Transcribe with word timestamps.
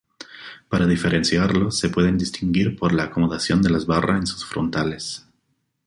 Para 0.67 0.87
diferenciarlos 0.87 1.77
se 1.77 1.89
pueden 1.89 2.17
distinguir 2.17 2.75
por 2.75 2.91
la 2.91 3.03
acomodación 3.03 3.61
de 3.61 3.69
las 3.69 3.85
barra 3.85 4.17
en 4.17 4.25
sus 4.25 4.43
frontales. 4.43 5.27